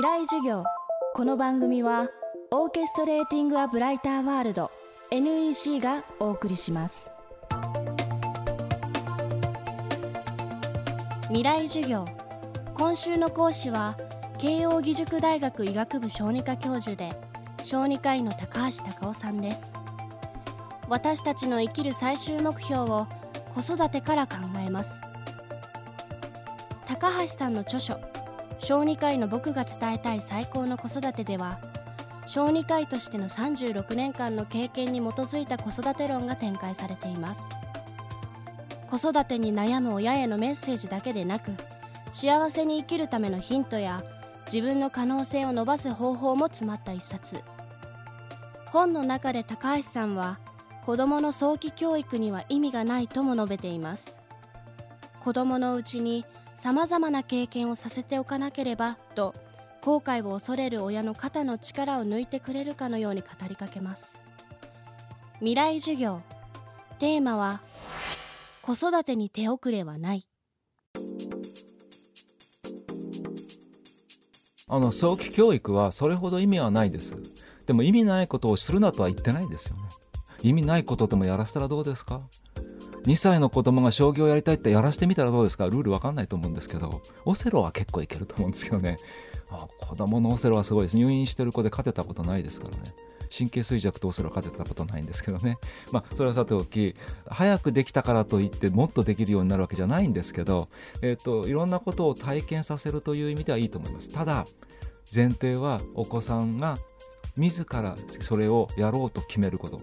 [0.00, 0.62] 未来授業。
[1.12, 2.08] この番組は
[2.52, 4.70] オーケストレーティング・ア・ブライター・ワールド
[5.10, 7.10] NEC がお送りします。
[11.22, 12.04] 未来授業。
[12.74, 13.96] 今週の講師は
[14.38, 17.10] 慶應義塾大学医学部小児科教授で
[17.64, 19.72] 小児科医の高橋隆夫さんです。
[20.88, 23.08] 私たちの生きる最終目標を
[23.52, 25.00] 子育てから考えます。
[26.86, 27.98] 高橋さんの著書
[28.58, 31.60] 小児科医の僕が伝えたい最高の子育てでは
[32.26, 37.40] 小児科医としての36年間の経験に基づいた子育て論が展開されています。
[38.90, 41.52] 子育てに悩む親へのメッセージだけでなく
[42.12, 44.02] 幸せに生きるためのヒントや
[44.46, 47.42] 自分の可能性を伸ばす方法も詰まった一冊。
[48.66, 50.38] 本の中で高橋さんは
[50.84, 54.16] 子どもの早期教育には意味がないとも述べています。
[55.20, 56.24] 子どものうちに
[56.60, 59.32] さまざまな経験をさせておかなければと
[59.80, 64.16] 後悔を恐れる親の肩の力を抜いてくれるかのように語りかけます。
[65.38, 66.20] 未来授業。
[66.98, 67.60] テーマは
[68.60, 70.26] 子育てに手遅れはない。
[74.68, 77.16] あの早期教育はそれほど意味はないです。
[77.66, 79.82] でも意味ないことをするなとは言ってないですよね。
[80.42, 82.20] 意味ないことでもやらせたらどうですか？
[83.04, 85.66] 2歳の子供が将棋をやりたいってやらせてみたらどうですか？
[85.66, 88.98] ルールわかんないと思うんですけどオセロは結構いけると思うんですけどね。
[89.50, 90.96] あ子供のオセロはすごいです。
[90.96, 92.94] 入院してる子で勝てたことないですからね。
[93.36, 95.58] 神経衰弱とオセロ勝てたことないんですけどね。
[95.92, 96.94] まあそれはさておき
[97.26, 100.68] 早くできたからといってもっとできるようになるわけじゃないんですけど、
[101.02, 104.10] えー、といろんなことを体験させるという意味ではいいと思います。
[104.10, 104.46] ただ
[105.14, 106.76] 前提はお子さんが
[107.38, 109.80] 自らそれをやろうと決めること。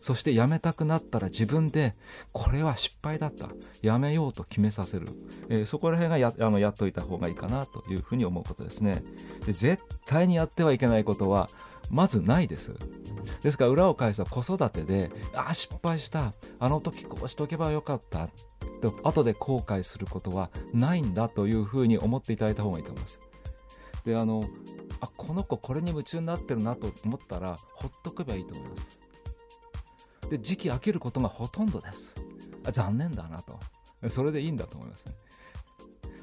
[0.00, 1.96] そしてやめたくなったら自分で
[2.32, 3.48] これは失敗だった。
[3.82, 5.08] やめようと決めさせる、
[5.48, 9.02] えー、そこら辺がやあのやっといた方がいいかなというふうに思うことですね。
[9.46, 11.48] で絶対にやってはいけないことは
[11.90, 12.74] まずないです。
[13.42, 16.32] ですから裏を返すと子育てでああ失敗した。
[16.58, 18.28] あの時こうしとけばよかった。
[18.80, 23.20] と後で後悔することはないんだというふうに思っていただいた方がいいと思います。
[24.04, 24.44] であの
[25.00, 29.00] あこの子これに夢中になってるなと思ったらほっとけばいいと思います。
[30.30, 32.14] で時期空けることがほとんどです。
[32.70, 33.58] 残念だなと。
[34.10, 35.14] それでいいんだと思いますね、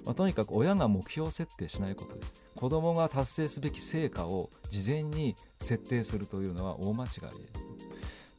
[0.06, 2.46] まあ、とにかく親が目標設定しないことです。
[2.56, 7.40] 子供が達成すべき成果を事前に設定するというのは大間違いです。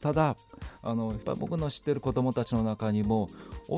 [0.01, 0.37] ただ
[0.81, 3.29] あのやっぱ僕の知ってる子供たちの中にも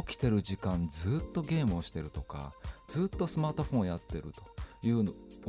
[0.06, 2.54] 起きてる時間ずっとゲームをしてるとか
[2.88, 4.44] ずっとスマートフォンをやってると。
[4.84, 5.06] いう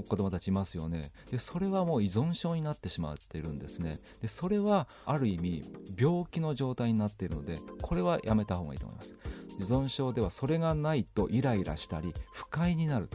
[0.09, 1.13] 子供たちいますよね。
[1.31, 3.99] でそれはもう依存症になってしまっているんですね。
[4.21, 5.63] でそれはある意味
[5.99, 9.17] 病気の状態になっているのでこれはやめた方がいいと思います。
[9.59, 13.09] 依存症ではそれがないとイライラしたり不快になる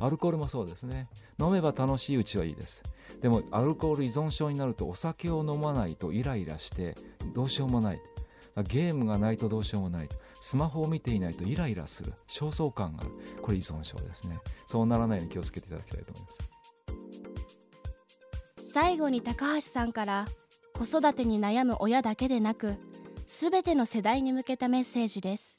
[0.00, 1.08] アルコールもそうですね。
[1.38, 2.82] 飲めば楽しいうちはいいです。
[3.20, 6.96] でもアルコール依存症になるとお酒を飲まないとイライラして
[7.32, 8.00] どうしようもない。
[8.62, 10.08] ゲームがないとどうしようもない。
[10.40, 12.12] スマホを見ていないとイライラする。
[12.28, 13.10] 焦燥感がある。
[13.42, 14.38] これ依存症ですね。
[14.66, 16.38] そうならないように気をつけていただきたいと思います。
[18.72, 20.26] 最後に高橋さんから
[20.72, 22.76] 子育てに悩む親だけでなく
[23.28, 25.58] 全ての世代に向けたメッセージです。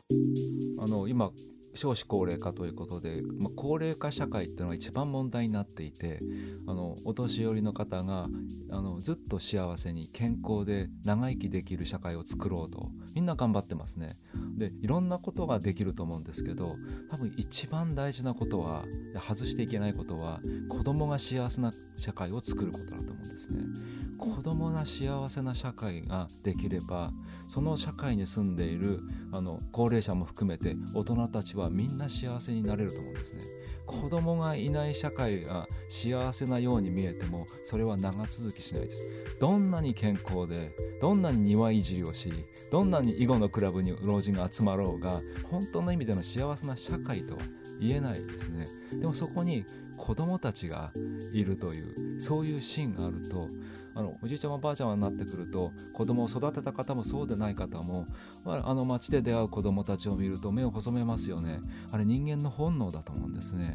[0.80, 1.32] あの今
[1.76, 6.20] 少子高齢化ということで、まあ、高齢化社会っていうのが一番問題になっていて
[6.68, 8.28] あのお年寄りの方が
[8.72, 14.10] あのずっと幸せに健康で長生きできる社会を作ろうとみんな頑張ってますね。
[14.58, 16.76] でいろんなことができると思うんですけど
[17.12, 18.84] 多分一番大事なことは
[19.16, 23.95] 外していけないことは子供が幸せな社会を作ることだと思うんですね。
[24.26, 27.12] 子供が幸せな社会ができれば
[27.48, 29.00] その社会に住んでいる
[29.32, 33.65] あの高齢者も含めて大人たちはみんな幸せになれると思うんですね。
[33.86, 39.38] 子供がいない社会が幸せなように見えてもそれは長続きしないです。
[39.40, 42.32] どんなに健康でどんなに庭いじりをし
[42.72, 45.20] どんなに囲碁のクラブに老人が集まろうが
[45.50, 47.42] 本当の意味での幸せな社会とは
[47.80, 48.66] 言えないですね。
[49.00, 49.66] でもそこに
[49.98, 50.92] 子供たちが
[51.34, 53.48] いるというそういうシーンがあると
[53.96, 58.06] あのおじいちゃまおばあちゃまになってくると子供を育てた方もそうでない方も、
[58.46, 61.60] あ、あの街で出会う子供たちを見ると目を細めますよね。
[61.92, 63.75] あれ人間の本能だと思うんですね。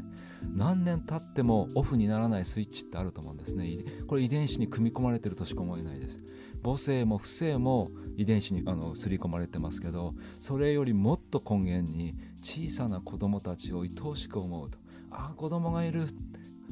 [0.57, 3.71] 何年経ってもオフにならないスイッチってあると思うんですね。
[4.09, 6.19] これ遺伝子に組み込まれてるとしか思えないです。
[6.63, 14.79] 母性も不正も遺伝子にあの刷り込まれてますけどそれよりもっと根源に小さな子供たちを愛おしく思うと。
[15.11, 16.07] ああ子供がいる。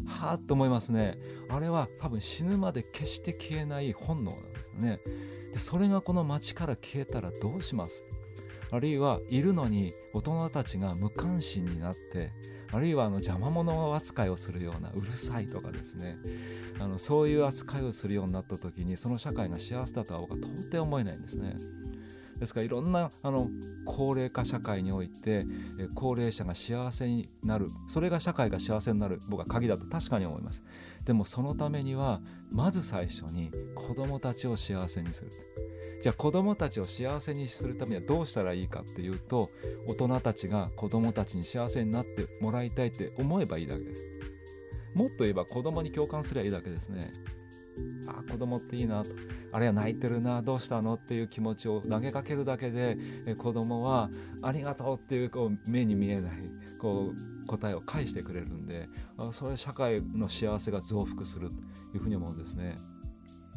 [0.06, 1.18] はあと思いますね。
[1.50, 4.98] あれは多分死ぬまで決して消えない本能なんですね。
[5.52, 8.04] でそれがこの街から消えたらどうします？
[8.70, 12.30] あるいはいるのに大人たちが無関心になって
[12.72, 16.16] あるいはあの邪魔者扱いをするようなうるさいとかですね
[16.80, 21.56] あのそういう扱いをするようになった時にその社会が幸せだとは僕は到底思えないんですね。
[22.38, 23.48] ですからいろんなあの
[23.84, 25.44] 高齢化社会において
[25.94, 27.66] 高齢者が幸せになる。
[27.88, 29.18] それが社会が幸せになる。
[29.28, 30.62] 僕は鍵だと確かに思います。
[31.04, 32.20] でもそのためには
[32.52, 35.30] まず最初に子どもたちを幸せにする。
[36.02, 39.48] じゃあ子どもたちを幸せにするためにはどうしたらいいかっていうと
[39.86, 44.02] 大人たちが子どもたちに幸せになってもらいたいって思えばいいだけです。
[44.94, 47.10] もっと言えば子どもに共感すればいいだけですね。
[48.08, 49.10] ああ子供っていいなと。
[49.52, 52.96] あるいは泣いてるなどうしたのっていう気持ちを投げかけるだけで
[53.36, 54.08] 子供は
[54.42, 56.32] ありがとうっていうこう目に見えない
[56.80, 58.88] こう答えを返してくれるんで
[59.32, 61.54] それ社会の幸せが増幅すると
[61.96, 62.76] いうふうに思うんですね。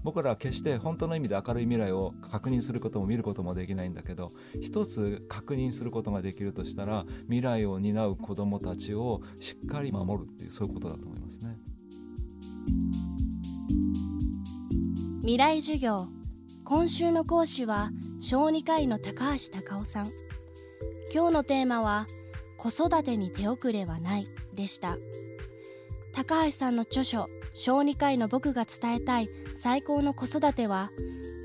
[0.04, 4.30] 僕らは決して本当の意味で明るい未来を確認することも見ることもできないんだけど
[4.62, 11.56] 一つ確認することができるとしたら未来を担う子どもたちをしっかり守るっていうそういうことだと思いますね。
[15.22, 15.98] 未来授業。
[16.66, 17.92] 今週の講師は
[18.24, 20.08] 小児科医の高橋隆夫さん。
[21.14, 22.08] 今日のテーマは
[22.58, 24.26] 子育てに手遅れはない
[24.56, 24.98] でした。
[26.16, 29.28] 高橋さんの著書小児科医の僕が伝えたい
[29.60, 30.90] 最高の子育ては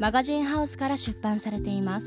[0.00, 2.06] マガジンハウスから出版されています。